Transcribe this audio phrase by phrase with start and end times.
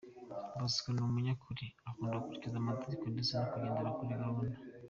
[0.57, 4.57] Bosco ni umunyakuri, akunda gukurikiza amategeko ndetse no kugendera kuri gahunda.